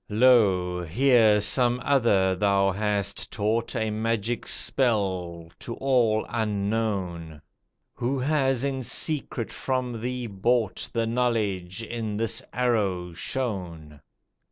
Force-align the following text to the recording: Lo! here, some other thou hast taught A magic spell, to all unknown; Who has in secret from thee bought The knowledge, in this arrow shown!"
Lo! 0.09 0.83
here, 0.83 1.39
some 1.39 1.79
other 1.85 2.33
thou 2.35 2.71
hast 2.71 3.31
taught 3.31 3.75
A 3.75 3.91
magic 3.91 4.47
spell, 4.47 5.51
to 5.59 5.75
all 5.75 6.25
unknown; 6.27 7.39
Who 7.93 8.17
has 8.17 8.63
in 8.63 8.81
secret 8.81 9.51
from 9.53 10.01
thee 10.01 10.25
bought 10.25 10.89
The 10.91 11.05
knowledge, 11.05 11.83
in 11.83 12.17
this 12.17 12.41
arrow 12.51 13.13
shown!" 13.13 14.01